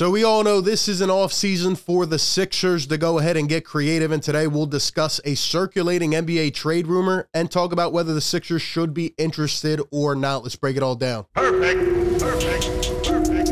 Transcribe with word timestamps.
So 0.00 0.08
we 0.08 0.24
all 0.24 0.42
know 0.42 0.62
this 0.62 0.88
is 0.88 1.02
an 1.02 1.10
off 1.10 1.30
season 1.30 1.76
for 1.76 2.06
the 2.06 2.18
Sixers 2.18 2.86
to 2.86 2.96
go 2.96 3.18
ahead 3.18 3.36
and 3.36 3.46
get 3.46 3.66
creative. 3.66 4.10
And 4.12 4.22
today 4.22 4.46
we'll 4.46 4.64
discuss 4.64 5.20
a 5.26 5.34
circulating 5.34 6.12
NBA 6.12 6.54
trade 6.54 6.86
rumor 6.86 7.28
and 7.34 7.50
talk 7.50 7.70
about 7.70 7.92
whether 7.92 8.14
the 8.14 8.22
Sixers 8.22 8.62
should 8.62 8.94
be 8.94 9.12
interested 9.18 9.78
or 9.90 10.14
not. 10.14 10.42
Let's 10.42 10.56
break 10.56 10.78
it 10.78 10.82
all 10.82 10.94
down. 10.94 11.26
Perfect. 11.34 12.18
Perfect. 12.18 12.64
Perfect. 13.04 13.50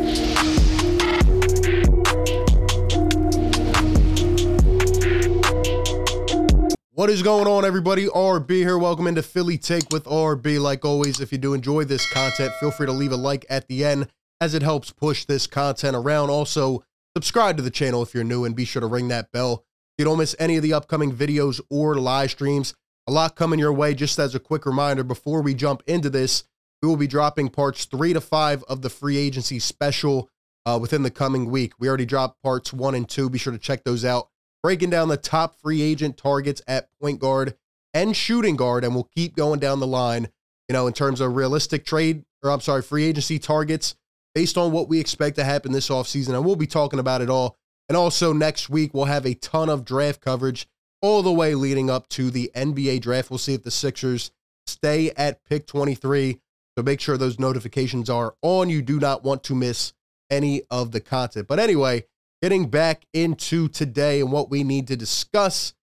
What 6.92 7.10
is 7.10 7.22
going 7.22 7.46
on, 7.46 7.66
everybody? 7.66 8.06
RB 8.06 8.50
here. 8.50 8.78
Welcome 8.78 9.06
into 9.06 9.22
Philly 9.22 9.58
Take 9.58 9.90
with 9.92 10.04
RB. 10.04 10.58
Like 10.58 10.82
always, 10.86 11.20
if 11.20 11.30
you 11.30 11.36
do 11.36 11.52
enjoy 11.52 11.84
this 11.84 12.10
content, 12.10 12.52
feel 12.54 12.70
free 12.70 12.86
to 12.86 12.92
leave 12.92 13.12
a 13.12 13.16
like 13.16 13.44
at 13.50 13.68
the 13.68 13.84
end 13.84 14.08
as 14.40 14.54
it 14.54 14.62
helps 14.62 14.90
push 14.90 15.24
this 15.24 15.46
content 15.46 15.96
around. 15.96 16.30
Also, 16.30 16.84
subscribe 17.16 17.56
to 17.56 17.62
the 17.62 17.70
channel 17.70 18.02
if 18.02 18.14
you're 18.14 18.24
new 18.24 18.44
and 18.44 18.54
be 18.54 18.64
sure 18.64 18.80
to 18.80 18.86
ring 18.86 19.08
that 19.08 19.32
bell 19.32 19.64
you 19.98 20.04
don't 20.04 20.18
miss 20.18 20.36
any 20.38 20.56
of 20.56 20.62
the 20.62 20.72
upcoming 20.72 21.12
videos 21.12 21.60
or 21.68 21.96
live 21.96 22.30
streams. 22.30 22.72
A 23.08 23.12
lot 23.12 23.34
coming 23.34 23.58
your 23.58 23.72
way. 23.72 23.94
Just 23.94 24.18
as 24.18 24.34
a 24.34 24.40
quick 24.40 24.64
reminder, 24.64 25.02
before 25.02 25.42
we 25.42 25.54
jump 25.54 25.82
into 25.88 26.08
this, 26.08 26.44
we 26.80 26.88
will 26.88 26.96
be 26.96 27.08
dropping 27.08 27.48
parts 27.48 27.84
three 27.84 28.12
to 28.12 28.20
five 28.20 28.62
of 28.64 28.82
the 28.82 28.90
free 28.90 29.16
agency 29.16 29.58
special 29.58 30.30
uh, 30.64 30.78
within 30.80 31.02
the 31.02 31.10
coming 31.10 31.50
week. 31.50 31.72
We 31.80 31.88
already 31.88 32.06
dropped 32.06 32.40
parts 32.42 32.72
one 32.72 32.94
and 32.94 33.08
two. 33.08 33.28
Be 33.28 33.38
sure 33.38 33.52
to 33.52 33.58
check 33.58 33.82
those 33.82 34.04
out. 34.04 34.28
Breaking 34.62 34.90
down 34.90 35.08
the 35.08 35.16
top 35.16 35.56
free 35.60 35.82
agent 35.82 36.16
targets 36.16 36.62
at 36.68 36.88
point 37.00 37.18
guard 37.18 37.56
and 37.92 38.16
shooting 38.16 38.54
guard, 38.54 38.84
and 38.84 38.94
we'll 38.94 39.08
keep 39.16 39.34
going 39.34 39.58
down 39.58 39.80
the 39.80 39.86
line, 39.86 40.28
you 40.68 40.74
know, 40.74 40.86
in 40.86 40.92
terms 40.92 41.20
of 41.20 41.34
realistic 41.34 41.84
trade, 41.84 42.24
or 42.44 42.50
I'm 42.50 42.60
sorry, 42.60 42.82
free 42.82 43.04
agency 43.04 43.40
targets 43.40 43.96
based 44.38 44.56
on 44.56 44.70
what 44.70 44.88
we 44.88 45.00
expect 45.00 45.34
to 45.34 45.42
happen 45.42 45.72
this 45.72 45.88
offseason. 45.88 46.28
And 46.28 46.44
we'll 46.44 46.54
be 46.54 46.68
talking 46.68 47.00
about 47.00 47.22
it 47.22 47.28
all. 47.28 47.56
And 47.88 47.96
also 47.96 48.32
next 48.32 48.70
week, 48.70 48.94
we'll 48.94 49.06
have 49.06 49.26
a 49.26 49.34
ton 49.34 49.68
of 49.68 49.84
draft 49.84 50.20
coverage 50.20 50.68
all 51.02 51.24
the 51.24 51.32
way 51.32 51.56
leading 51.56 51.90
up 51.90 52.08
to 52.10 52.30
the 52.30 52.48
NBA 52.54 53.00
draft. 53.00 53.30
We'll 53.30 53.38
see 53.38 53.54
if 53.54 53.64
the 53.64 53.72
Sixers 53.72 54.30
stay 54.68 55.10
at 55.16 55.44
pick 55.44 55.66
23. 55.66 56.38
So 56.76 56.84
make 56.84 57.00
sure 57.00 57.16
those 57.16 57.40
notifications 57.40 58.08
are 58.08 58.36
on. 58.40 58.70
You 58.70 58.80
do 58.80 59.00
not 59.00 59.24
want 59.24 59.42
to 59.42 59.56
miss 59.56 59.92
any 60.30 60.62
of 60.70 60.92
the 60.92 61.00
content. 61.00 61.48
But 61.48 61.58
anyway, 61.58 62.04
getting 62.40 62.68
back 62.68 63.06
into 63.12 63.66
today 63.66 64.20
and 64.20 64.30
what 64.30 64.50
we 64.50 64.62
need 64.62 64.86
to 64.86 64.96
discuss. 64.96 65.74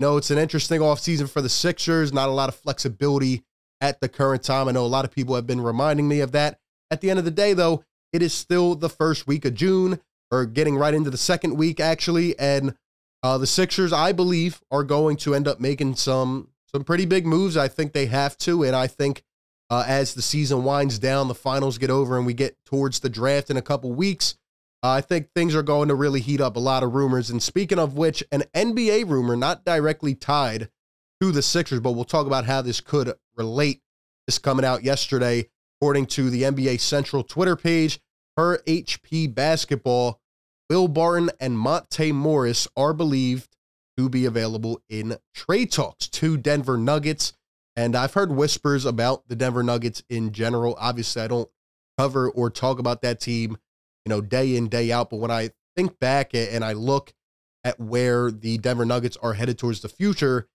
Know, 0.00 0.16
it's 0.16 0.32
an 0.32 0.38
interesting 0.38 0.80
offseason 0.80 1.30
for 1.30 1.42
the 1.42 1.48
Sixers, 1.48 2.12
not 2.12 2.28
a 2.28 2.32
lot 2.32 2.48
of 2.48 2.56
flexibility 2.56 3.44
at 3.80 4.00
the 4.00 4.08
current 4.08 4.42
time. 4.42 4.66
I 4.66 4.72
know 4.72 4.84
a 4.84 4.88
lot 4.88 5.04
of 5.04 5.12
people 5.12 5.36
have 5.36 5.46
been 5.46 5.60
reminding 5.60 6.08
me 6.08 6.18
of 6.18 6.32
that. 6.32 6.58
At 6.90 7.00
the 7.00 7.10
end 7.10 7.20
of 7.20 7.24
the 7.24 7.30
day, 7.30 7.54
though, 7.54 7.84
it 8.12 8.22
is 8.22 8.32
still 8.32 8.74
the 8.74 8.88
first 8.88 9.26
week 9.26 9.44
of 9.44 9.54
June, 9.54 10.00
or 10.30 10.46
getting 10.46 10.76
right 10.76 10.94
into 10.94 11.10
the 11.10 11.16
second 11.16 11.56
week, 11.56 11.80
actually. 11.80 12.38
And 12.38 12.74
uh, 13.22 13.38
the 13.38 13.46
Sixers, 13.46 13.92
I 13.92 14.12
believe, 14.12 14.60
are 14.70 14.84
going 14.84 15.16
to 15.18 15.34
end 15.34 15.48
up 15.48 15.60
making 15.60 15.96
some 15.96 16.48
some 16.66 16.84
pretty 16.84 17.04
big 17.04 17.26
moves. 17.26 17.56
I 17.56 17.68
think 17.68 17.92
they 17.92 18.06
have 18.06 18.36
to, 18.38 18.62
and 18.62 18.76
I 18.76 18.86
think 18.86 19.24
uh, 19.70 19.84
as 19.86 20.14
the 20.14 20.22
season 20.22 20.64
winds 20.64 20.98
down, 20.98 21.28
the 21.28 21.34
finals 21.34 21.78
get 21.78 21.90
over, 21.90 22.16
and 22.16 22.26
we 22.26 22.34
get 22.34 22.56
towards 22.64 23.00
the 23.00 23.08
draft 23.08 23.50
in 23.50 23.56
a 23.56 23.62
couple 23.62 23.92
weeks. 23.92 24.36
Uh, 24.82 24.90
I 24.90 25.00
think 25.00 25.28
things 25.34 25.54
are 25.54 25.62
going 25.62 25.88
to 25.88 25.94
really 25.94 26.20
heat 26.20 26.40
up. 26.40 26.56
A 26.56 26.60
lot 26.60 26.82
of 26.82 26.94
rumors, 26.94 27.30
and 27.30 27.42
speaking 27.42 27.78
of 27.78 27.94
which, 27.94 28.22
an 28.32 28.44
NBA 28.54 29.08
rumor 29.08 29.36
not 29.36 29.64
directly 29.64 30.14
tied 30.14 30.70
to 31.20 31.32
the 31.32 31.42
Sixers, 31.42 31.80
but 31.80 31.92
we'll 31.92 32.04
talk 32.04 32.26
about 32.26 32.46
how 32.46 32.62
this 32.62 32.80
could 32.80 33.12
relate. 33.36 33.82
This 34.26 34.38
coming 34.38 34.64
out 34.64 34.84
yesterday 34.84 35.48
According 35.80 36.06
to 36.06 36.28
the 36.28 36.42
NBA 36.42 36.78
Central 36.80 37.22
Twitter 37.22 37.56
page, 37.56 38.00
per 38.36 38.58
HP 38.58 39.34
Basketball, 39.34 40.20
Will 40.68 40.88
Barton 40.88 41.30
and 41.40 41.58
Monte 41.58 42.12
Morris 42.12 42.68
are 42.76 42.92
believed 42.92 43.56
to 43.96 44.08
be 44.08 44.24
available 44.24 44.80
in 44.88 45.16
trade 45.34 45.72
talks 45.72 46.06
to 46.08 46.36
Denver 46.36 46.76
Nuggets. 46.76 47.32
And 47.76 47.96
I've 47.96 48.14
heard 48.14 48.32
whispers 48.32 48.84
about 48.84 49.28
the 49.28 49.36
Denver 49.36 49.62
Nuggets 49.62 50.02
in 50.08 50.32
general. 50.32 50.76
Obviously, 50.78 51.22
I 51.22 51.28
don't 51.28 51.50
cover 51.98 52.30
or 52.30 52.50
talk 52.50 52.78
about 52.78 53.02
that 53.02 53.20
team, 53.20 53.56
you 54.04 54.10
know, 54.10 54.20
day 54.20 54.56
in, 54.56 54.68
day 54.68 54.92
out. 54.92 55.10
But 55.10 55.16
when 55.16 55.30
I 55.30 55.50
think 55.76 55.98
back 55.98 56.34
and 56.34 56.64
I 56.64 56.72
look 56.72 57.12
at 57.64 57.80
where 57.80 58.30
the 58.30 58.58
Denver 58.58 58.84
Nuggets 58.84 59.16
are 59.22 59.34
headed 59.34 59.58
towards 59.58 59.80
the 59.80 59.88
future, 59.88 60.48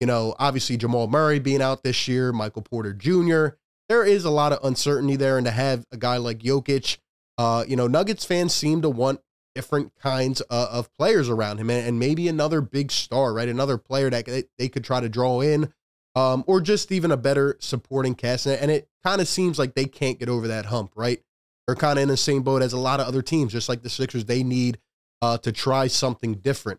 you 0.00 0.06
know, 0.06 0.34
obviously 0.38 0.76
Jamal 0.76 1.06
Murray 1.06 1.38
being 1.38 1.62
out 1.62 1.82
this 1.82 2.08
year, 2.08 2.32
Michael 2.32 2.62
Porter 2.62 2.92
Jr., 2.92 3.56
there 3.90 4.04
is 4.04 4.24
a 4.24 4.30
lot 4.30 4.52
of 4.52 4.64
uncertainty 4.64 5.16
there. 5.16 5.36
And 5.36 5.44
to 5.46 5.50
have 5.50 5.84
a 5.90 5.96
guy 5.96 6.16
like 6.16 6.38
Jokic, 6.38 6.98
uh, 7.36 7.64
you 7.66 7.74
know, 7.74 7.88
Nuggets 7.88 8.24
fans 8.24 8.54
seem 8.54 8.82
to 8.82 8.88
want 8.88 9.20
different 9.56 9.92
kinds 10.00 10.40
uh, 10.48 10.68
of 10.70 10.94
players 10.94 11.28
around 11.28 11.58
him 11.58 11.68
and, 11.70 11.84
and, 11.84 11.98
maybe 11.98 12.28
another 12.28 12.60
big 12.60 12.92
star, 12.92 13.34
right? 13.34 13.48
Another 13.48 13.76
player 13.76 14.08
that 14.08 14.26
they, 14.26 14.44
they 14.58 14.68
could 14.68 14.84
try 14.84 15.00
to 15.00 15.08
draw 15.08 15.40
in, 15.40 15.72
um, 16.14 16.44
or 16.46 16.60
just 16.60 16.92
even 16.92 17.10
a 17.10 17.16
better 17.16 17.56
supporting 17.58 18.14
cast. 18.14 18.46
And 18.46 18.70
it 18.70 18.88
kind 19.02 19.20
of 19.20 19.26
seems 19.26 19.58
like 19.58 19.74
they 19.74 19.86
can't 19.86 20.20
get 20.20 20.28
over 20.28 20.46
that 20.46 20.66
hump, 20.66 20.92
right? 20.94 21.20
They're 21.66 21.74
kind 21.74 21.98
of 21.98 22.04
in 22.04 22.08
the 22.08 22.16
same 22.16 22.42
boat 22.42 22.62
as 22.62 22.72
a 22.72 22.78
lot 22.78 23.00
of 23.00 23.08
other 23.08 23.22
teams, 23.22 23.52
just 23.52 23.68
like 23.68 23.82
the 23.82 23.90
Sixers. 23.90 24.26
They 24.26 24.44
need 24.44 24.78
uh, 25.20 25.38
to 25.38 25.50
try 25.50 25.88
something 25.88 26.34
different. 26.34 26.78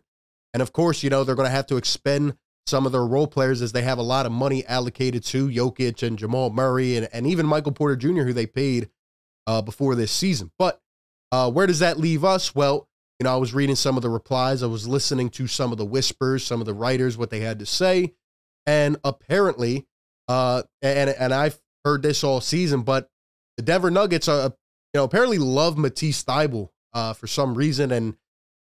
And 0.54 0.62
of 0.62 0.72
course, 0.72 1.02
you 1.02 1.10
know, 1.10 1.24
they're 1.24 1.34
going 1.34 1.46
to 1.46 1.54
have 1.54 1.66
to 1.66 1.76
expend 1.76 2.38
some 2.66 2.86
of 2.86 2.92
their 2.92 3.04
role 3.04 3.26
players 3.26 3.60
as 3.60 3.72
they 3.72 3.82
have 3.82 3.98
a 3.98 4.02
lot 4.02 4.26
of 4.26 4.32
money 4.32 4.64
allocated 4.66 5.24
to 5.24 5.48
Jokic 5.48 6.06
and 6.06 6.18
Jamal 6.18 6.50
Murray 6.50 6.96
and, 6.96 7.08
and 7.12 7.26
even 7.26 7.46
Michael 7.46 7.72
Porter 7.72 7.96
Jr., 7.96 8.22
who 8.22 8.32
they 8.32 8.46
paid 8.46 8.88
uh, 9.46 9.62
before 9.62 9.94
this 9.94 10.12
season. 10.12 10.52
But 10.58 10.80
uh, 11.30 11.50
where 11.50 11.66
does 11.66 11.80
that 11.80 11.98
leave 11.98 12.24
us? 12.24 12.54
Well, 12.54 12.88
you 13.18 13.24
know, 13.24 13.32
I 13.32 13.36
was 13.36 13.54
reading 13.54 13.76
some 13.76 13.96
of 13.96 14.02
the 14.02 14.08
replies, 14.08 14.62
I 14.62 14.66
was 14.66 14.88
listening 14.88 15.30
to 15.30 15.46
some 15.46 15.72
of 15.72 15.78
the 15.78 15.84
whispers, 15.84 16.44
some 16.44 16.60
of 16.60 16.66
the 16.66 16.74
writers, 16.74 17.16
what 17.16 17.30
they 17.30 17.40
had 17.40 17.58
to 17.60 17.66
say. 17.66 18.14
And 18.66 18.96
apparently, 19.04 19.86
uh, 20.28 20.62
and, 20.82 21.10
and 21.10 21.34
I've 21.34 21.60
heard 21.84 22.02
this 22.02 22.24
all 22.24 22.40
season, 22.40 22.82
but 22.82 23.10
the 23.56 23.62
Denver 23.62 23.90
Nuggets 23.90 24.28
are, 24.28 24.44
you 24.44 24.52
know, 24.94 25.04
apparently 25.04 25.38
love 25.38 25.76
Matisse 25.76 26.24
Thybulle 26.24 26.70
uh, 26.92 27.12
for 27.12 27.26
some 27.26 27.54
reason. 27.54 27.92
And 27.92 28.16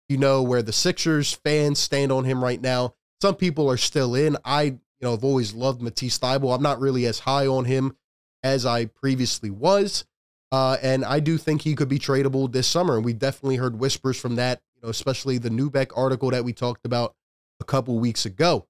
you 0.10 0.18
know 0.18 0.42
where 0.42 0.62
the 0.62 0.74
Sixers 0.74 1.34
fans 1.34 1.80
stand 1.80 2.12
on 2.12 2.24
him 2.26 2.44
right 2.44 2.62
now. 2.62 2.96
Some 3.22 3.36
people 3.36 3.70
are 3.70 3.78
still 3.78 4.16
in. 4.16 4.38
I, 4.46 4.64
you 4.64 4.80
know, 5.02 5.12
have 5.12 5.24
always 5.24 5.54
loved 5.54 5.82
Matisse 5.82 6.20
Thybulle. 6.20 6.56
I'm 6.56 6.62
not 6.62 6.80
really 6.80 7.06
as 7.06 7.20
high 7.20 7.48
on 7.48 7.66
him 7.66 7.96
as 8.44 8.66
I 8.66 8.86
previously 8.86 9.50
was. 9.50 10.06
Uh, 10.52 10.78
and 10.82 11.04
I 11.04 11.20
do 11.20 11.38
think 11.38 11.62
he 11.62 11.76
could 11.76 11.90
be 11.90 12.00
tradable 12.00 12.52
this 12.52 12.68
summer. 12.68 12.96
And 12.96 13.04
we 13.04 13.14
definitely 13.14 13.58
heard 13.58 13.80
whispers 13.80 14.20
from 14.20 14.36
that, 14.36 14.62
you 14.76 14.82
know, 14.84 14.90
especially 14.90 15.38
the 15.38 15.50
Neubeck 15.50 15.92
article 15.96 16.30
that 16.32 16.46
we 16.46 16.54
talked 16.54 16.86
about 16.86 17.16
a 17.60 17.66
couple 17.66 18.00
weeks 18.00 18.26
ago. 18.26 18.68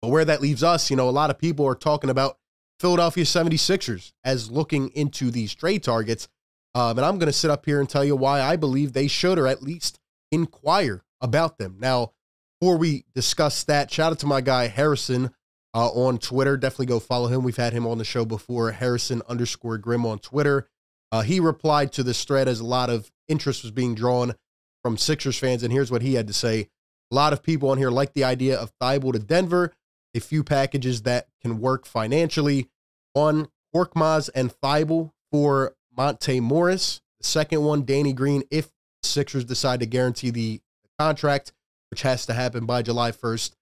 But 0.00 0.08
where 0.08 0.24
that 0.24 0.40
leaves 0.40 0.62
us, 0.62 0.90
you 0.90 0.96
know, 0.96 1.08
a 1.08 1.10
lot 1.10 1.30
of 1.30 1.38
people 1.38 1.66
are 1.66 1.74
talking 1.74 2.10
about 2.10 2.38
Philadelphia 2.78 3.24
76ers 3.24 4.12
as 4.24 4.50
looking 4.50 4.90
into 4.90 5.30
these 5.30 5.54
trade 5.54 5.82
targets. 5.82 6.28
Um, 6.74 6.96
and 6.96 7.04
I'm 7.04 7.18
going 7.18 7.26
to 7.26 7.32
sit 7.32 7.50
up 7.50 7.66
here 7.66 7.80
and 7.80 7.88
tell 7.88 8.04
you 8.04 8.14
why 8.14 8.40
I 8.40 8.56
believe 8.56 8.92
they 8.92 9.08
should, 9.08 9.38
or 9.38 9.48
at 9.48 9.62
least 9.62 9.98
inquire 10.30 11.02
about 11.20 11.58
them. 11.58 11.76
Now, 11.80 12.12
before 12.60 12.76
we 12.76 13.04
discuss 13.14 13.64
that, 13.64 13.90
shout 13.90 14.12
out 14.12 14.18
to 14.20 14.26
my 14.26 14.40
guy 14.40 14.66
Harrison 14.66 15.30
uh, 15.74 15.88
on 15.88 16.18
Twitter. 16.18 16.56
Definitely 16.56 16.86
go 16.86 16.98
follow 16.98 17.28
him. 17.28 17.44
We've 17.44 17.56
had 17.56 17.72
him 17.72 17.86
on 17.86 17.98
the 17.98 18.04
show 18.04 18.24
before. 18.24 18.72
Harrison 18.72 19.22
underscore 19.28 19.78
Grim 19.78 20.04
on 20.04 20.18
Twitter. 20.18 20.68
Uh, 21.12 21.22
he 21.22 21.40
replied 21.40 21.92
to 21.92 22.02
this 22.02 22.24
thread 22.24 22.48
as 22.48 22.60
a 22.60 22.66
lot 22.66 22.90
of 22.90 23.10
interest 23.28 23.62
was 23.62 23.70
being 23.70 23.94
drawn 23.94 24.34
from 24.82 24.96
Sixers 24.96 25.38
fans, 25.38 25.62
and 25.62 25.72
here's 25.72 25.90
what 25.90 26.02
he 26.02 26.14
had 26.14 26.26
to 26.26 26.32
say. 26.32 26.68
A 27.10 27.14
lot 27.14 27.32
of 27.32 27.42
people 27.42 27.70
on 27.70 27.78
here 27.78 27.90
like 27.90 28.12
the 28.12 28.24
idea 28.24 28.58
of 28.58 28.72
Thybulle 28.80 29.12
to 29.12 29.18
Denver. 29.18 29.72
A 30.14 30.20
few 30.20 30.42
packages 30.42 31.02
that 31.02 31.28
can 31.40 31.60
work 31.60 31.86
financially. 31.86 32.68
One, 33.12 33.48
Korkmaz 33.74 34.30
and 34.34 34.52
Thybulle 34.62 35.12
for 35.30 35.74
Monte 35.96 36.40
Morris. 36.40 37.00
The 37.20 37.26
second 37.26 37.62
one, 37.62 37.84
Danny 37.84 38.12
Green, 38.12 38.42
if 38.50 38.70
Sixers 39.02 39.44
decide 39.44 39.80
to 39.80 39.86
guarantee 39.86 40.30
the 40.30 40.60
contract 40.98 41.52
which 41.90 42.02
has 42.02 42.26
to 42.26 42.34
happen 42.34 42.66
by 42.66 42.82
July 42.82 43.12
1st, 43.12 43.54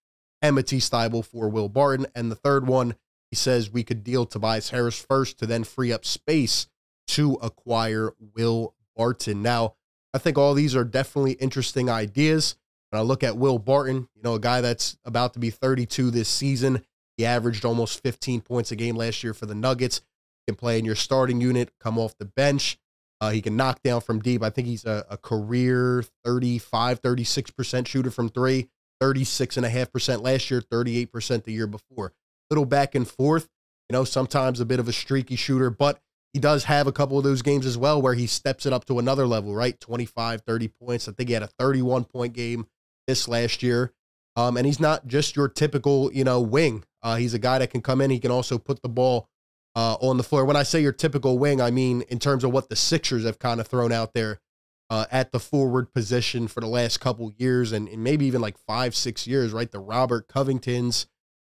and 0.42 0.54
Matisse 0.54 0.90
Thybulle 0.90 1.24
for 1.24 1.48
Will 1.48 1.68
Barton. 1.68 2.06
And 2.14 2.30
the 2.30 2.36
third 2.36 2.66
one, 2.66 2.94
he 3.30 3.36
says 3.36 3.70
we 3.70 3.84
could 3.84 4.04
deal 4.04 4.26
Tobias 4.26 4.70
Harris 4.70 4.98
first 4.98 5.38
to 5.38 5.46
then 5.46 5.64
free 5.64 5.92
up 5.92 6.04
space 6.04 6.66
to 7.08 7.34
acquire 7.34 8.12
Will 8.34 8.74
Barton. 8.96 9.42
Now, 9.42 9.74
I 10.14 10.18
think 10.18 10.38
all 10.38 10.54
these 10.54 10.76
are 10.76 10.84
definitely 10.84 11.32
interesting 11.32 11.90
ideas. 11.90 12.56
When 12.90 13.00
I 13.00 13.02
look 13.02 13.24
at 13.24 13.36
Will 13.36 13.58
Barton, 13.58 14.08
you 14.14 14.22
know, 14.22 14.34
a 14.34 14.40
guy 14.40 14.60
that's 14.60 14.96
about 15.04 15.34
to 15.34 15.38
be 15.38 15.50
32 15.50 16.10
this 16.10 16.28
season, 16.28 16.84
he 17.16 17.26
averaged 17.26 17.64
almost 17.64 18.02
15 18.02 18.40
points 18.42 18.70
a 18.70 18.76
game 18.76 18.96
last 18.96 19.24
year 19.24 19.34
for 19.34 19.46
the 19.46 19.54
Nuggets. 19.54 20.02
Can 20.46 20.54
play 20.54 20.78
in 20.78 20.84
your 20.84 20.94
starting 20.94 21.40
unit, 21.40 21.72
come 21.80 21.98
off 21.98 22.16
the 22.18 22.24
bench. 22.24 22.78
Uh, 23.20 23.30
he 23.30 23.40
can 23.40 23.56
knock 23.56 23.82
down 23.82 24.00
from 24.00 24.20
deep. 24.20 24.42
I 24.42 24.50
think 24.50 24.66
he's 24.66 24.84
a, 24.84 25.04
a 25.08 25.16
career 25.16 26.04
35, 26.24 27.00
36% 27.00 27.86
shooter 27.86 28.10
from 28.10 28.28
three, 28.28 28.68
36.5% 29.02 30.22
last 30.22 30.50
year, 30.50 30.60
38% 30.60 31.44
the 31.44 31.52
year 31.52 31.66
before. 31.66 32.12
Little 32.50 32.66
back 32.66 32.94
and 32.94 33.08
forth, 33.08 33.48
you 33.88 33.94
know, 33.94 34.04
sometimes 34.04 34.60
a 34.60 34.66
bit 34.66 34.80
of 34.80 34.88
a 34.88 34.92
streaky 34.92 35.36
shooter, 35.36 35.70
but 35.70 36.00
he 36.32 36.40
does 36.40 36.64
have 36.64 36.86
a 36.86 36.92
couple 36.92 37.16
of 37.16 37.24
those 37.24 37.40
games 37.40 37.64
as 37.64 37.78
well 37.78 38.00
where 38.02 38.12
he 38.14 38.26
steps 38.26 38.66
it 38.66 38.72
up 38.72 38.84
to 38.84 38.98
another 38.98 39.26
level, 39.26 39.54
right? 39.54 39.80
25, 39.80 40.42
30 40.42 40.68
points. 40.68 41.08
I 41.08 41.12
think 41.12 41.30
he 41.30 41.32
had 41.32 41.42
a 41.42 41.48
31 41.58 42.04
point 42.04 42.34
game 42.34 42.66
this 43.06 43.26
last 43.26 43.62
year. 43.62 43.92
Um, 44.36 44.58
and 44.58 44.66
he's 44.66 44.78
not 44.78 45.06
just 45.06 45.34
your 45.34 45.48
typical, 45.48 46.12
you 46.12 46.24
know, 46.24 46.42
wing. 46.42 46.84
Uh, 47.02 47.16
he's 47.16 47.32
a 47.32 47.38
guy 47.38 47.58
that 47.58 47.70
can 47.70 47.80
come 47.80 48.02
in. 48.02 48.10
He 48.10 48.18
can 48.18 48.30
also 48.30 48.58
put 48.58 48.82
the 48.82 48.88
ball 48.88 49.30
uh, 49.76 49.96
on 50.00 50.16
the 50.16 50.24
floor. 50.24 50.44
When 50.44 50.56
I 50.56 50.64
say 50.64 50.80
your 50.80 50.92
typical 50.92 51.38
wing, 51.38 51.60
I 51.60 51.70
mean 51.70 52.02
in 52.08 52.18
terms 52.18 52.42
of 52.42 52.50
what 52.50 52.68
the 52.68 52.76
Sixers 52.76 53.24
have 53.24 53.38
kind 53.38 53.60
of 53.60 53.68
thrown 53.68 53.92
out 53.92 54.14
there 54.14 54.40
uh, 54.88 55.04
at 55.12 55.32
the 55.32 55.38
forward 55.38 55.92
position 55.92 56.48
for 56.48 56.60
the 56.60 56.66
last 56.66 56.98
couple 56.98 57.32
years 57.36 57.72
and, 57.72 57.88
and, 57.88 58.02
maybe 58.02 58.24
even 58.24 58.40
like 58.40 58.56
five, 58.66 58.94
six 58.94 59.26
years, 59.26 59.52
right? 59.52 59.70
The 59.70 59.80
Robert 59.80 60.28
Covingtons, 60.28 61.06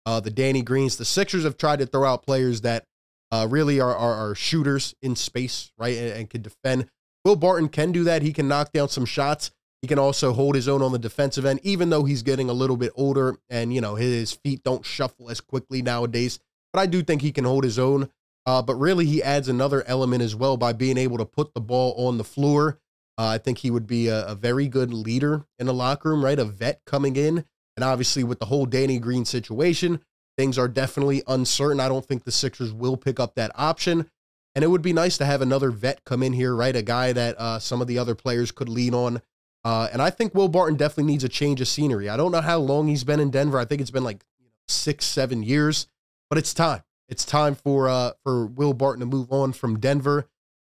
uh, 0.06 0.20
the 0.20 0.30
Danny 0.30 0.62
Greens. 0.62 0.96
The 0.96 1.04
Sixers 1.04 1.44
have 1.44 1.56
tried 1.56 1.78
to 1.80 1.86
throw 1.86 2.04
out 2.04 2.24
players 2.24 2.62
that 2.62 2.84
uh, 3.30 3.46
really 3.48 3.78
are, 3.78 3.94
are, 3.94 4.30
are, 4.30 4.34
shooters 4.34 4.94
in 5.02 5.16
space, 5.16 5.70
right? 5.76 5.96
And, 5.96 6.12
and 6.12 6.30
can 6.30 6.42
defend. 6.42 6.88
Will 7.24 7.36
Barton 7.36 7.68
can 7.68 7.92
do 7.92 8.04
that. 8.04 8.22
He 8.22 8.32
can 8.32 8.48
knock 8.48 8.72
down 8.72 8.88
some 8.88 9.04
shots. 9.04 9.50
He 9.82 9.88
can 9.88 9.98
also 9.98 10.32
hold 10.32 10.54
his 10.54 10.68
own 10.68 10.80
on 10.80 10.92
the 10.92 10.98
defensive 10.98 11.44
end, 11.44 11.60
even 11.62 11.90
though 11.90 12.04
he's 12.04 12.22
getting 12.22 12.48
a 12.48 12.54
little 12.54 12.76
bit 12.76 12.92
older 12.96 13.36
and, 13.50 13.74
you 13.74 13.80
know, 13.80 13.96
his 13.96 14.32
feet 14.32 14.62
don't 14.64 14.84
shuffle 14.84 15.30
as 15.30 15.40
quickly 15.40 15.82
nowadays. 15.82 16.38
But 16.72 16.80
I 16.80 16.86
do 16.86 17.02
think 17.02 17.22
he 17.22 17.32
can 17.32 17.44
hold 17.44 17.64
his 17.64 17.78
own. 17.78 18.08
Uh, 18.46 18.62
but 18.62 18.76
really, 18.76 19.04
he 19.04 19.22
adds 19.22 19.48
another 19.48 19.82
element 19.88 20.22
as 20.22 20.36
well 20.36 20.56
by 20.56 20.72
being 20.72 20.96
able 20.96 21.18
to 21.18 21.26
put 21.26 21.52
the 21.52 21.60
ball 21.60 21.94
on 22.06 22.16
the 22.16 22.24
floor. 22.24 22.78
Uh, 23.18 23.26
I 23.26 23.38
think 23.38 23.58
he 23.58 23.70
would 23.70 23.86
be 23.86 24.08
a, 24.08 24.26
a, 24.26 24.34
very 24.34 24.68
good 24.68 24.92
leader 24.92 25.46
in 25.58 25.66
the 25.66 25.74
locker 25.74 26.10
room, 26.10 26.24
right? 26.24 26.38
A 26.38 26.44
vet 26.44 26.82
coming 26.84 27.16
in. 27.16 27.44
And 27.76 27.82
obviously, 27.82 28.22
with 28.22 28.38
the 28.38 28.46
whole 28.46 28.66
Danny 28.66 28.98
Green 28.98 29.24
situation, 29.24 30.00
things 30.36 30.58
are 30.58 30.68
definitely 30.68 31.22
uncertain. 31.26 31.80
I 31.80 31.88
don't 31.88 32.04
think 32.04 32.24
the 32.24 32.30
Sixers 32.30 32.72
will 32.72 32.96
pick 32.96 33.18
up 33.18 33.34
that 33.34 33.52
option. 33.54 34.08
And 34.54 34.62
it 34.64 34.68
would 34.68 34.82
be 34.82 34.92
nice 34.92 35.18
to 35.18 35.26
have 35.26 35.42
another 35.42 35.70
vet 35.70 36.04
come 36.04 36.22
in 36.22 36.32
here, 36.32 36.54
right? 36.54 36.76
A 36.76 36.82
guy 36.82 37.12
that 37.12 37.38
uh, 37.38 37.58
some 37.58 37.80
of 37.80 37.86
the 37.86 37.98
other 37.98 38.14
players 38.14 38.52
could 38.52 38.68
lean 38.68 38.94
on. 38.94 39.20
Uh, 39.64 39.88
and 39.92 40.00
I 40.00 40.10
think 40.10 40.34
Will 40.34 40.48
Barton 40.48 40.76
definitely 40.76 41.12
needs 41.12 41.24
a 41.24 41.28
change 41.28 41.60
of 41.60 41.68
scenery. 41.68 42.08
I 42.08 42.16
don't 42.16 42.32
know 42.32 42.40
how 42.40 42.58
long 42.58 42.86
he's 42.86 43.04
been 43.04 43.20
in 43.20 43.30
Denver. 43.30 43.58
I 43.58 43.64
think 43.64 43.80
it's 43.80 43.90
been 43.90 44.04
like 44.04 44.24
six, 44.68 45.04
seven 45.04 45.42
years, 45.42 45.88
but 46.30 46.38
it's 46.38 46.54
time. 46.54 46.82
It's 47.08 47.24
time 47.24 47.54
for 47.54 47.88
uh, 47.88 48.12
for 48.24 48.46
Will 48.46 48.74
Barton 48.74 49.00
to 49.00 49.06
move 49.06 49.32
on 49.32 49.52
from 49.52 49.78
Denver. 49.78 50.28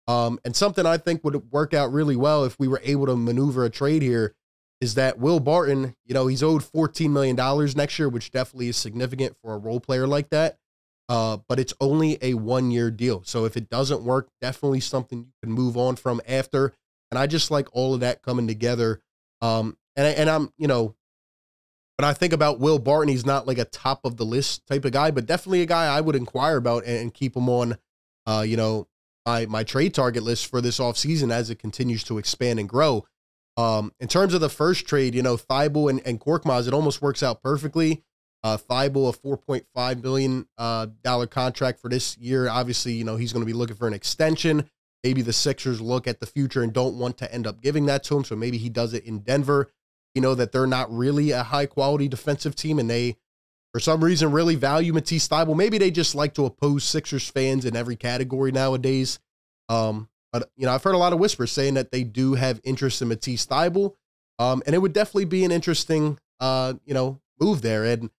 Um, 0.09 0.39
and 0.45 0.55
something 0.55 0.87
I 0.87 0.99
think 0.99 1.25
would 1.25 1.51
work 1.51 1.75
out 1.75 1.93
really 1.93 2.17
well 2.17 2.45
if 2.45 2.59
we 2.59 2.69
were 2.69 2.81
able 2.85 3.07
to 3.07 3.17
maneuver 3.17 3.65
a 3.65 3.71
trade 3.71 4.03
here 4.03 4.35
is 4.81 4.95
that 4.95 5.19
Will 5.19 5.41
Barton, 5.41 5.97
you 6.05 6.15
know, 6.15 6.27
he's 6.27 6.43
owed 6.43 6.63
$14 6.63 7.11
million 7.11 7.37
next 7.77 7.99
year, 7.99 8.09
which 8.09 8.31
definitely 8.31 8.69
is 8.69 8.77
significant 8.77 9.37
for 9.43 9.55
a 9.55 9.59
role 9.59 9.81
player 9.81 10.07
like 10.07 10.31
that. 10.31 10.59
Uh, 11.09 11.39
but 11.49 11.59
it's 11.59 11.75
only 11.81 12.19
a 12.21 12.35
one 12.35 12.71
year 12.71 12.91
deal. 12.91 13.23
So 13.25 13.45
if 13.45 13.57
it 13.57 13.71
doesn't 13.71 14.03
work, 14.03 14.29
definitely 14.41 14.81
something 14.81 15.19
you 15.19 15.33
can 15.43 15.53
move 15.53 15.77
on 15.77 15.97
from 15.97 16.21
after. 16.29 16.73
And 17.11 17.19
I 17.19 17.27
just 17.27 17.51
like 17.51 17.69
all 17.73 17.95
of 17.95 18.01
that 18.01 18.23
coming 18.23 18.47
together. 18.47 19.01
Um, 19.41 19.77
and, 19.95 20.07
and 20.19 20.29
I'm, 20.29 20.53
you 20.59 20.67
know, 20.67 20.95
when 21.97 22.09
I 22.09 22.13
think 22.13 22.33
about 22.33 22.61
Will 22.61 22.79
Barton, 22.79 23.09
he's 23.09 23.25
not 23.25 23.47
like 23.47 23.59
a 23.59 23.65
top 23.65 24.05
of 24.05 24.17
the 24.17 24.25
list 24.25 24.67
type 24.67 24.85
of 24.85 24.93
guy, 24.93 25.11
but 25.11 25.27
definitely 25.27 25.63
a 25.63 25.67
guy 25.67 25.87
I 25.87 26.01
would 26.01 26.17
inquire 26.17 26.57
about 26.57 26.85
and, 26.85 27.13
keep 27.13 27.35
him 27.35 27.49
on, 27.49 27.79
uh, 28.27 28.45
you 28.47 28.57
know, 28.57 28.87
my, 29.25 29.47
my 29.47 29.65
trade 29.65 29.95
target 29.95 30.23
list 30.23 30.47
for 30.47 30.61
this 30.61 30.79
offseason 30.79 31.33
as 31.33 31.49
it 31.51 31.59
continues 31.59 32.05
to 32.05 32.19
expand 32.19 32.61
and 32.61 32.69
grow. 32.69 33.07
Um, 33.57 33.93
in 33.99 34.09
terms 34.09 34.35
of 34.35 34.43
the 34.43 34.51
first 34.51 34.87
trade, 34.87 35.15
you 35.15 35.23
know, 35.23 35.37
Thybulle 35.37 35.89
and, 35.89 36.07
and 36.07 36.21
Korkmaz, 36.21 36.69
it 36.69 36.75
almost 36.75 37.01
works 37.01 37.23
out 37.23 37.43
perfectly. 37.43 38.05
Uh, 38.45 38.59
Thybulle, 38.59 39.15
a 39.15 39.19
$4.5 39.19 40.03
million 40.03 40.47
uh, 40.59 40.87
dollar 41.03 41.27
contract 41.27 41.81
for 41.81 41.89
this 41.89 42.19
year. 42.19 42.49
Obviously, 42.49 42.93
you 42.93 43.05
know, 43.05 43.17
he's 43.17 43.33
going 43.33 43.45
to 43.45 43.47
be 43.47 43.55
looking 43.55 43.77
for 43.77 43.89
an 43.89 43.95
extension. 43.95 44.69
Maybe 45.03 45.23
the 45.23 45.33
Sixers 45.33 45.81
look 45.81 46.07
at 46.07 46.21
the 46.21 46.27
future 46.27 46.63
and 46.63 46.73
don't 46.73 46.99
want 46.99 47.17
to 47.19 47.33
end 47.33 47.47
up 47.47 47.63
giving 47.63 47.87
that 47.87 48.05
to 48.05 48.17
him. 48.17 48.25
So 48.25 48.37
maybe 48.37 48.59
he 48.59 48.69
does 48.69 48.93
it 48.93 49.05
in 49.05 49.21
Denver. 49.21 49.73
You 50.17 50.23
know, 50.23 50.35
that 50.35 50.51
they're 50.51 50.67
not 50.67 50.91
really 50.91 51.31
a 51.31 51.43
high 51.43 51.67
quality 51.67 52.09
defensive 52.09 52.57
team 52.57 52.79
and 52.79 52.91
they, 52.91 53.17
for 53.73 53.81
some 53.81 54.03
reason, 54.03 54.33
really 54.33 54.55
value 54.55 54.93
Matisse 54.93 55.29
Thybulle. 55.29 55.57
Maybe 55.57 55.77
they 55.77 55.91
just 55.91 56.15
like 56.15 56.35
to 56.35 56.47
oppose 56.47 56.83
Sixers 56.83 57.29
fans 57.29 57.67
in 57.67 57.77
every 57.77 57.97
category 57.97 58.51
nowadays. 58.51 59.19
Um, 59.69 60.09
but 60.33 60.51
you 60.57 60.67
know, 60.67 60.73
I've 60.73 60.83
heard 60.83 60.95
a 60.95 60.99
lot 60.99 61.13
of 61.13 61.19
whispers 61.19 61.53
saying 61.53 61.75
that 61.75 61.93
they 61.93 62.03
do 62.03 62.35
have 62.35 62.61
interest 62.65 63.03
in 63.03 63.09
Matisse 63.09 63.47
Thybulle, 63.47 63.95
um, 64.39 64.63
and 64.67 64.75
it 64.75 64.79
would 64.79 64.93
definitely 64.93 65.27
be 65.27 65.45
an 65.45 65.53
interesting, 65.53 66.19
uh, 66.41 66.75
you 66.85 66.95
know, 66.95 67.21
move 67.39 67.63
there. 67.63 67.85
And 67.85 68.11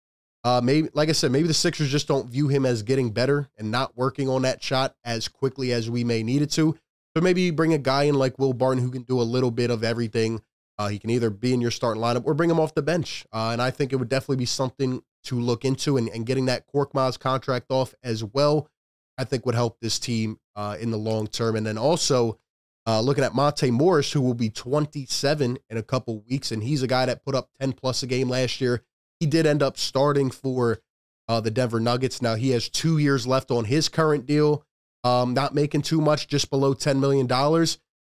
uh, 0.43 0.61
maybe, 0.63 0.89
like 0.93 1.09
I 1.09 1.13
said, 1.13 1.31
maybe 1.31 1.47
the 1.47 1.53
Sixers 1.53 1.89
just 1.89 2.07
don't 2.07 2.29
view 2.29 2.47
him 2.47 2.65
as 2.65 2.83
getting 2.83 3.11
better 3.11 3.49
and 3.57 3.71
not 3.71 3.97
working 3.97 4.29
on 4.29 4.43
that 4.43 4.63
shot 4.63 4.95
as 5.03 5.27
quickly 5.27 5.73
as 5.73 5.89
we 5.89 6.03
may 6.03 6.23
need 6.23 6.41
it 6.41 6.51
to. 6.51 6.77
So 7.15 7.21
maybe 7.21 7.49
bring 7.51 7.73
a 7.73 7.79
guy 7.79 8.03
in 8.03 8.15
like 8.15 8.37
Will 8.37 8.53
Barton 8.53 8.83
who 8.83 8.91
can 8.91 9.01
do 9.01 9.19
a 9.19 9.23
little 9.23 9.51
bit 9.51 9.71
of 9.71 9.83
everything. 9.83 10.41
Uh, 10.79 10.89
he 10.89 10.99
can 10.99 11.09
either 11.09 11.29
be 11.29 11.53
in 11.53 11.61
your 11.61 11.71
starting 11.71 12.01
lineup 12.01 12.23
or 12.25 12.33
bring 12.33 12.49
him 12.49 12.59
off 12.59 12.75
the 12.75 12.81
bench. 12.81 13.25
Uh, 13.33 13.49
and 13.51 13.61
I 13.61 13.71
think 13.71 13.91
it 13.91 13.95
would 13.95 14.09
definitely 14.09 14.37
be 14.37 14.45
something 14.45 15.01
to 15.23 15.39
look 15.39 15.65
into 15.65 15.97
and, 15.97 16.07
and 16.09 16.25
getting 16.25 16.45
that 16.45 16.65
Korkmaz 16.73 17.19
contract 17.19 17.67
off 17.69 17.95
as 18.03 18.23
well. 18.23 18.69
I 19.17 19.23
think 19.23 19.45
would 19.45 19.55
help 19.55 19.79
this 19.81 19.97
team 19.97 20.39
uh, 20.55 20.77
in 20.79 20.91
the 20.91 20.97
long 20.97 21.27
term. 21.27 21.55
And 21.55 21.65
then 21.65 21.77
also 21.77 22.37
uh, 22.85 23.01
looking 23.01 23.23
at 23.23 23.33
Monte 23.33 23.71
Morris, 23.71 24.11
who 24.11 24.21
will 24.21 24.33
be 24.33 24.49
27 24.49 25.57
in 25.69 25.77
a 25.77 25.83
couple 25.83 26.23
weeks, 26.29 26.51
and 26.51 26.63
he's 26.63 26.83
a 26.83 26.87
guy 26.87 27.05
that 27.05 27.25
put 27.25 27.35
up 27.35 27.49
10 27.59 27.73
plus 27.73 28.03
a 28.03 28.07
game 28.07 28.29
last 28.29 28.61
year. 28.61 28.83
He 29.19 29.25
did 29.25 29.45
end 29.45 29.63
up 29.63 29.77
starting 29.77 30.29
for 30.29 30.79
uh, 31.27 31.41
the 31.41 31.51
Denver 31.51 31.79
Nuggets. 31.79 32.21
Now 32.21 32.35
he 32.35 32.51
has 32.51 32.69
two 32.69 32.97
years 32.97 33.27
left 33.27 33.51
on 33.51 33.65
his 33.65 33.89
current 33.89 34.25
deal, 34.25 34.63
um, 35.03 35.33
not 35.33 35.53
making 35.53 35.81
too 35.81 35.99
much, 35.99 36.27
just 36.27 36.49
below 36.49 36.73
$10 36.73 36.99
million. 36.99 37.27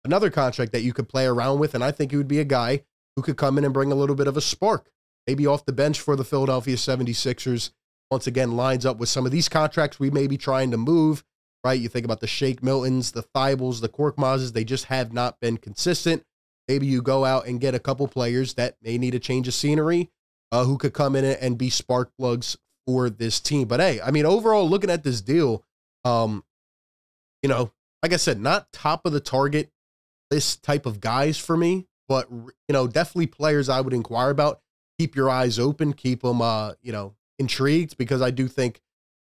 Another 0.04 0.30
contract 0.30 0.72
that 0.72 0.82
you 0.82 0.92
could 0.92 1.08
play 1.08 1.26
around 1.26 1.58
with, 1.58 1.74
and 1.74 1.84
I 1.84 1.90
think 1.90 2.10
he 2.10 2.16
would 2.16 2.28
be 2.28 2.40
a 2.40 2.44
guy 2.44 2.84
who 3.16 3.22
could 3.22 3.36
come 3.36 3.58
in 3.58 3.64
and 3.64 3.74
bring 3.74 3.92
a 3.92 3.96
little 3.96 4.16
bit 4.16 4.28
of 4.28 4.36
a 4.36 4.40
spark, 4.40 4.90
maybe 5.26 5.46
off 5.46 5.66
the 5.66 5.72
bench 5.72 6.00
for 6.00 6.16
the 6.16 6.24
Philadelphia 6.24 6.76
76ers 6.76 7.70
once 8.10 8.26
again 8.26 8.56
lines 8.56 8.84
up 8.84 8.98
with 8.98 9.08
some 9.08 9.24
of 9.24 9.32
these 9.32 9.48
contracts 9.48 10.00
we 10.00 10.10
may 10.10 10.26
be 10.26 10.36
trying 10.36 10.70
to 10.70 10.76
move, 10.76 11.24
right? 11.62 11.78
You 11.78 11.88
think 11.88 12.04
about 12.04 12.20
the 12.20 12.26
Shake 12.26 12.60
Miltons, 12.60 13.12
the 13.12 13.22
Thybulles, 13.22 13.80
the 13.80 13.88
Korkmazes, 13.88 14.52
they 14.52 14.64
just 14.64 14.86
have 14.86 15.12
not 15.12 15.38
been 15.40 15.58
consistent. 15.58 16.24
Maybe 16.66 16.86
you 16.86 17.02
go 17.02 17.24
out 17.24 17.46
and 17.46 17.60
get 17.60 17.74
a 17.74 17.80
couple 17.80 18.06
players 18.08 18.54
that 18.54 18.76
may 18.82 18.98
need 18.98 19.14
a 19.14 19.18
change 19.18 19.48
of 19.48 19.54
scenery 19.54 20.10
uh, 20.52 20.64
who 20.64 20.78
could 20.78 20.92
come 20.92 21.14
in 21.14 21.24
and 21.24 21.58
be 21.58 21.70
spark 21.70 22.10
plugs 22.18 22.56
for 22.86 23.10
this 23.10 23.40
team. 23.40 23.68
But 23.68 23.80
hey, 23.80 24.00
I 24.00 24.10
mean, 24.10 24.26
overall, 24.26 24.68
looking 24.68 24.90
at 24.90 25.04
this 25.04 25.20
deal, 25.20 25.64
um, 26.04 26.44
you 27.42 27.48
know, 27.48 27.72
like 28.02 28.12
I 28.12 28.16
said, 28.16 28.40
not 28.40 28.72
top 28.72 29.04
of 29.04 29.12
the 29.12 29.20
target 29.20 29.70
list 30.30 30.62
type 30.62 30.86
of 30.86 31.00
guys 31.00 31.38
for 31.38 31.56
me, 31.56 31.86
but 32.08 32.30
you 32.30 32.52
know, 32.70 32.86
definitely 32.86 33.26
players 33.26 33.68
I 33.68 33.80
would 33.80 33.94
inquire 33.94 34.30
about. 34.30 34.60
Keep 34.98 35.16
your 35.16 35.30
eyes 35.30 35.58
open, 35.58 35.92
keep 35.94 36.22
them, 36.22 36.42
uh, 36.42 36.72
you 36.82 36.92
know, 36.92 37.14
intrigued 37.38 37.96
because 37.96 38.20
I 38.20 38.30
do 38.30 38.48
think 38.48 38.80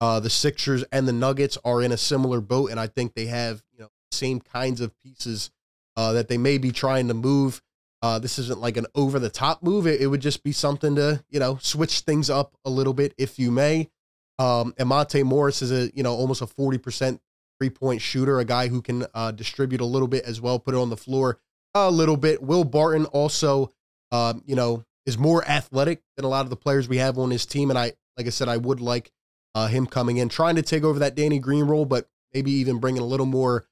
uh, 0.02 0.20
the 0.20 0.30
Sixers 0.30 0.84
and 0.92 1.08
the 1.08 1.14
Nuggets 1.14 1.58
are 1.64 1.82
in 1.82 1.92
a 1.92 1.98
similar 1.98 2.42
boat, 2.42 2.72
and 2.72 2.80
I 2.80 2.88
think 2.88 3.14
they 3.14 3.28
have 3.28 3.62
you 3.72 3.80
know 3.80 3.90
same 4.12 4.40
kinds 4.40 4.82
of 4.82 4.98
pieces 5.00 5.52
uh, 5.96 6.14
that 6.14 6.28
they 6.28 6.38
may 6.38 6.58
be 6.58 6.72
trying 6.72 7.08
to 7.10 7.14
move. 7.14 7.62
Uh, 8.02 8.18
this 8.18 8.40
isn't 8.40 8.62
like 8.62 8.78
an 8.78 8.86
over 8.96 9.20
the 9.20 9.30
top 9.30 9.62
move. 9.62 9.86
It, 9.86 10.00
it, 10.00 10.08
would 10.08 10.22
just 10.22 10.42
be 10.42 10.54
something 10.54 10.96
to 10.96 11.24
you 11.30 11.40
know 11.40 11.58
switch 11.62 12.02
things 12.02 12.30
up 12.30 12.56
a 12.66 12.70
little 12.70 12.94
bit, 12.94 13.14
if 13.18 13.38
you 13.38 13.52
may. 13.52 13.90
Um, 14.38 14.74
and 14.78 14.88
Monte 14.88 15.22
Morris 15.24 15.62
is 15.62 15.72
a 15.72 15.94
you 15.96 16.04
know 16.04 16.14
almost 16.14 16.42
a 16.42 16.48
forty 16.48 16.78
percent 16.78 17.22
three 17.60 17.70
point 17.70 18.02
shooter, 18.02 18.40
a 18.40 18.46
guy 18.46 18.68
who 18.68 18.82
can 18.82 19.06
uh, 19.14 19.32
distribute 19.32 19.82
a 19.82 19.86
little 19.86 20.08
bit 20.08 20.24
as 20.24 20.40
well, 20.40 20.60
put 20.60 20.74
it 20.74 20.78
on 20.78 20.90
the 20.90 20.98
floor 20.98 21.40
a 21.76 21.92
little 21.92 22.18
bit. 22.18 22.42
Will 22.42 22.64
Barton 22.64 23.06
also, 23.06 23.72
um, 24.12 24.42
you 24.46 24.56
know, 24.56 24.86
is 25.06 25.18
more 25.18 25.44
athletic 25.46 26.02
than 26.16 26.26
a 26.26 26.30
lot 26.30 26.46
of 26.46 26.50
the 26.50 26.56
players 26.56 26.88
we 26.88 26.98
have 26.98 27.18
on 27.18 27.32
his 27.32 27.46
team. 27.46 27.70
And 27.70 27.78
I, 27.78 27.94
like 28.18 28.28
I 28.28 28.30
said, 28.30 28.48
I 28.48 28.58
would 28.58 28.80
like 28.80 29.12
uh, 29.56 29.68
him 29.68 29.86
coming 29.86 30.18
in, 30.18 30.30
trying 30.30 30.56
to 30.56 30.62
take 30.62 30.84
over 30.84 31.00
that 31.00 31.16
Danny 31.16 31.40
Green 31.40 31.66
role, 31.66 31.86
but 31.86 32.08
maybe 32.34 32.52
even 32.52 32.80
bringing 32.80 33.02
a 33.02 33.06
little 33.06 33.26
more 33.26 33.68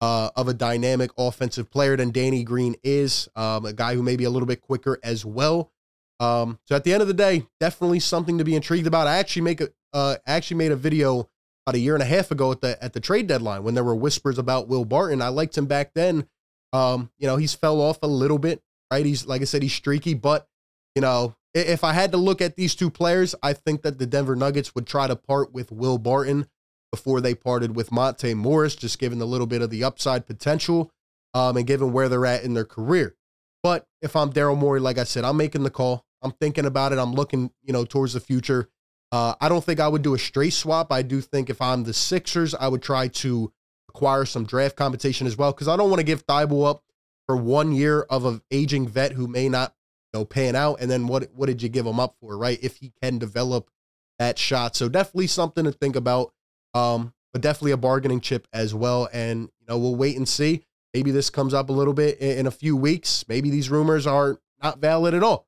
uh, 0.00 0.30
of 0.36 0.48
a 0.48 0.54
dynamic 0.54 1.10
offensive 1.16 1.70
player 1.70 1.96
than 1.96 2.10
Danny 2.10 2.42
Green 2.42 2.74
is. 2.82 3.28
Um, 3.36 3.64
a 3.66 3.72
guy 3.72 3.94
who 3.94 4.02
may 4.02 4.16
be 4.16 4.24
a 4.24 4.30
little 4.30 4.46
bit 4.46 4.60
quicker 4.60 4.98
as 5.02 5.24
well. 5.24 5.70
Um, 6.18 6.58
so 6.66 6.76
at 6.76 6.84
the 6.84 6.92
end 6.92 7.02
of 7.02 7.08
the 7.08 7.14
day, 7.14 7.46
definitely 7.60 8.00
something 8.00 8.38
to 8.38 8.44
be 8.44 8.54
intrigued 8.54 8.86
about. 8.86 9.06
I 9.06 9.16
actually 9.18 9.42
make 9.42 9.60
a, 9.60 9.68
uh, 9.92 10.16
actually 10.26 10.58
made 10.58 10.72
a 10.72 10.76
video 10.76 11.29
about 11.64 11.76
a 11.76 11.80
year 11.80 11.94
and 11.94 12.02
a 12.02 12.06
half 12.06 12.30
ago 12.30 12.50
at 12.52 12.60
the 12.60 12.82
at 12.82 12.92
the 12.92 13.00
trade 13.00 13.26
deadline 13.26 13.62
when 13.62 13.74
there 13.74 13.84
were 13.84 13.94
whispers 13.94 14.38
about 14.38 14.68
Will 14.68 14.84
Barton. 14.84 15.22
I 15.22 15.28
liked 15.28 15.56
him 15.56 15.66
back 15.66 15.92
then. 15.94 16.26
Um, 16.72 17.10
you 17.18 17.26
know, 17.26 17.36
he's 17.36 17.54
fell 17.54 17.80
off 17.80 17.98
a 18.02 18.06
little 18.06 18.38
bit, 18.38 18.62
right? 18.90 19.04
He's 19.04 19.26
like 19.26 19.42
I 19.42 19.44
said, 19.44 19.62
he's 19.62 19.72
streaky, 19.72 20.14
but 20.14 20.46
you 20.94 21.02
know, 21.02 21.34
if 21.54 21.84
I 21.84 21.92
had 21.92 22.12
to 22.12 22.16
look 22.16 22.40
at 22.40 22.56
these 22.56 22.74
two 22.74 22.90
players, 22.90 23.34
I 23.42 23.52
think 23.52 23.82
that 23.82 23.98
the 23.98 24.06
Denver 24.06 24.36
Nuggets 24.36 24.74
would 24.74 24.86
try 24.86 25.06
to 25.06 25.16
part 25.16 25.52
with 25.52 25.72
Will 25.72 25.98
Barton 25.98 26.46
before 26.92 27.20
they 27.20 27.34
parted 27.34 27.76
with 27.76 27.92
Monte 27.92 28.34
Morris, 28.34 28.74
just 28.74 28.98
given 28.98 29.20
a 29.20 29.24
little 29.24 29.46
bit 29.46 29.62
of 29.62 29.70
the 29.70 29.84
upside 29.84 30.26
potential 30.26 30.90
um, 31.34 31.56
and 31.56 31.66
given 31.66 31.92
where 31.92 32.08
they're 32.08 32.26
at 32.26 32.42
in 32.44 32.54
their 32.54 32.64
career. 32.64 33.16
But 33.62 33.86
if 34.02 34.16
I'm 34.16 34.32
Daryl 34.32 34.56
Morey, 34.56 34.80
like 34.80 34.98
I 34.98 35.04
said, 35.04 35.24
I'm 35.24 35.36
making 35.36 35.62
the 35.62 35.70
call. 35.70 36.04
I'm 36.22 36.32
thinking 36.32 36.66
about 36.66 36.92
it. 36.92 36.98
I'm 36.98 37.12
looking, 37.12 37.50
you 37.62 37.72
know, 37.72 37.84
towards 37.84 38.12
the 38.12 38.20
future. 38.20 38.68
Uh, 39.12 39.34
I 39.40 39.48
don't 39.48 39.64
think 39.64 39.80
I 39.80 39.88
would 39.88 40.02
do 40.02 40.14
a 40.14 40.18
straight 40.18 40.52
swap. 40.52 40.92
I 40.92 41.02
do 41.02 41.20
think 41.20 41.50
if 41.50 41.60
I'm 41.60 41.84
the 41.84 41.92
Sixers, 41.94 42.54
I 42.54 42.68
would 42.68 42.82
try 42.82 43.08
to 43.08 43.52
acquire 43.88 44.24
some 44.24 44.44
draft 44.44 44.76
competition 44.76 45.26
as 45.26 45.36
well. 45.36 45.52
Because 45.52 45.68
I 45.68 45.76
don't 45.76 45.90
want 45.90 46.00
to 46.00 46.04
give 46.04 46.26
Thybulle 46.26 46.68
up 46.68 46.84
for 47.26 47.36
one 47.36 47.72
year 47.72 48.02
of 48.02 48.24
an 48.24 48.42
aging 48.50 48.88
vet 48.88 49.12
who 49.12 49.26
may 49.26 49.48
not 49.48 49.74
you 50.12 50.20
know 50.20 50.24
pan 50.24 50.54
out. 50.54 50.80
And 50.80 50.90
then 50.90 51.06
what 51.06 51.30
what 51.34 51.46
did 51.46 51.62
you 51.62 51.68
give 51.68 51.86
him 51.86 51.98
up 51.98 52.16
for, 52.20 52.36
right? 52.36 52.58
If 52.62 52.76
he 52.76 52.92
can 53.02 53.18
develop 53.18 53.70
that 54.18 54.38
shot. 54.38 54.76
So 54.76 54.88
definitely 54.88 55.26
something 55.26 55.64
to 55.64 55.72
think 55.72 55.96
about. 55.96 56.32
Um, 56.74 57.14
but 57.32 57.42
definitely 57.42 57.72
a 57.72 57.76
bargaining 57.76 58.20
chip 58.20 58.46
as 58.52 58.74
well. 58.74 59.08
And 59.12 59.42
you 59.60 59.66
know, 59.68 59.78
we'll 59.78 59.96
wait 59.96 60.16
and 60.16 60.28
see. 60.28 60.64
Maybe 60.92 61.10
this 61.10 61.30
comes 61.30 61.54
up 61.54 61.68
a 61.68 61.72
little 61.72 61.94
bit 61.94 62.18
in, 62.18 62.38
in 62.38 62.46
a 62.46 62.50
few 62.50 62.76
weeks. 62.76 63.24
Maybe 63.28 63.50
these 63.50 63.70
rumors 63.70 64.06
are 64.06 64.38
not 64.62 64.78
valid 64.78 65.14
at 65.14 65.22
all. 65.22 65.46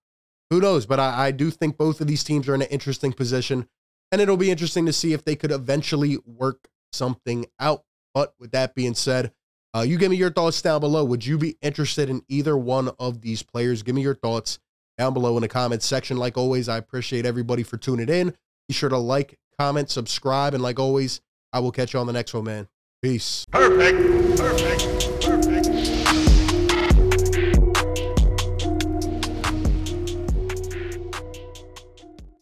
Who 0.52 0.60
knows? 0.60 0.84
But 0.84 1.00
I, 1.00 1.28
I 1.28 1.30
do 1.30 1.50
think 1.50 1.78
both 1.78 2.02
of 2.02 2.06
these 2.06 2.22
teams 2.22 2.46
are 2.46 2.54
in 2.54 2.60
an 2.60 2.68
interesting 2.68 3.14
position. 3.14 3.66
And 4.10 4.20
it'll 4.20 4.36
be 4.36 4.50
interesting 4.50 4.84
to 4.84 4.92
see 4.92 5.14
if 5.14 5.24
they 5.24 5.34
could 5.34 5.50
eventually 5.50 6.18
work 6.26 6.68
something 6.92 7.46
out. 7.58 7.84
But 8.12 8.34
with 8.38 8.50
that 8.50 8.74
being 8.74 8.92
said, 8.92 9.32
uh, 9.74 9.80
you 9.80 9.96
give 9.96 10.10
me 10.10 10.18
your 10.18 10.30
thoughts 10.30 10.60
down 10.60 10.80
below. 10.80 11.06
Would 11.06 11.24
you 11.24 11.38
be 11.38 11.56
interested 11.62 12.10
in 12.10 12.22
either 12.28 12.54
one 12.54 12.90
of 12.98 13.22
these 13.22 13.42
players? 13.42 13.82
Give 13.82 13.94
me 13.94 14.02
your 14.02 14.14
thoughts 14.14 14.58
down 14.98 15.14
below 15.14 15.38
in 15.38 15.40
the 15.40 15.48
comments 15.48 15.86
section. 15.86 16.18
Like 16.18 16.36
always, 16.36 16.68
I 16.68 16.76
appreciate 16.76 17.24
everybody 17.24 17.62
for 17.62 17.78
tuning 17.78 18.10
in. 18.10 18.34
Be 18.68 18.74
sure 18.74 18.90
to 18.90 18.98
like, 18.98 19.38
comment, 19.58 19.88
subscribe, 19.88 20.52
and 20.52 20.62
like 20.62 20.78
always, 20.78 21.22
I 21.54 21.60
will 21.60 21.72
catch 21.72 21.94
you 21.94 21.98
on 22.00 22.06
the 22.06 22.12
next 22.12 22.34
one, 22.34 22.44
man. 22.44 22.68
Peace. 23.00 23.46
Perfect. 23.50 24.36
Perfect. 24.38 25.31